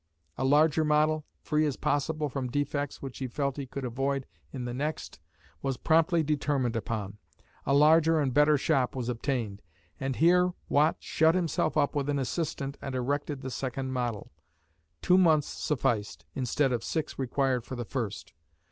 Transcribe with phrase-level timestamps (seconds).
[0.35, 4.65] A larger model, free as possible from defects which he felt he could avoid in
[4.65, 5.19] the next,
[5.61, 7.19] was promptly determined upon.
[7.67, 9.61] A larger and better shop was obtained,
[9.99, 14.31] and here Watt shut himself up with an assistant and erected the second model.
[15.03, 18.33] Two months sufficed, instead of six required for the first.